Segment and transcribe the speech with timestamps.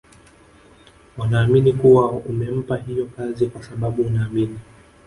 [1.17, 4.59] wanaamini kuwa umempa hiyo kazi kwa sababu unaamini